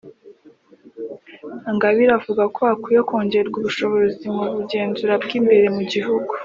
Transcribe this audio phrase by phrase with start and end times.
[1.69, 6.15] Ingabire avuga ko hakwiye kongerwa ubushobozi mu bugenzuzi bw’imbere mu bigo